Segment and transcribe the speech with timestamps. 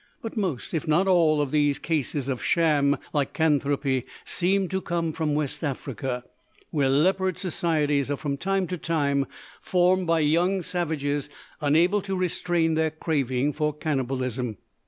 [0.23, 5.35] But most, if not all, of these cases of sham lycanthropy seem to come from
[5.35, 6.23] West Africa,
[6.71, 9.27] where leopard societies are from time to time
[9.61, 11.29] formed by young savages
[11.61, 14.57] unable to restrain their craving for cannibalism.